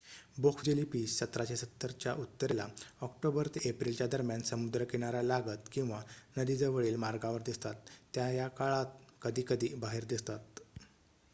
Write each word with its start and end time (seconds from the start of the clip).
Box 0.37 0.63
jellyfish 0.65 1.15
१७७० 1.17 1.91
च्या 1.95 2.13
उत्तरेला 2.21 2.65
October 3.01 3.47
ते 3.47 3.59
एप्रिलच्या 3.69 4.07
दरम्यान 4.07 4.41
समुद्र 4.43 4.83
किनाऱ्यालागत 4.85 5.69
किंवा 5.71 6.01
नदीजवळील 6.37 6.95
मार्गावर 6.97 7.41
दिसतात. 7.43 7.75
त्या 8.13 8.29
या 8.31 8.47
काळात 8.55 8.97
कधीकधी 9.21 9.73
बाहेत 9.77 10.07
दिसतात 10.07 10.59